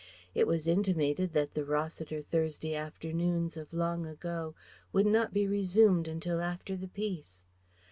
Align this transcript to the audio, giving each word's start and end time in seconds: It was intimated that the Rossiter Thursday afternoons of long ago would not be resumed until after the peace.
It 0.33 0.47
was 0.47 0.67
intimated 0.67 1.33
that 1.33 1.53
the 1.53 1.63
Rossiter 1.63 2.23
Thursday 2.23 2.73
afternoons 2.73 3.55
of 3.55 3.71
long 3.71 4.07
ago 4.07 4.55
would 4.91 5.05
not 5.05 5.31
be 5.31 5.45
resumed 5.45 6.07
until 6.07 6.41
after 6.41 6.75
the 6.75 6.87
peace. 6.87 7.43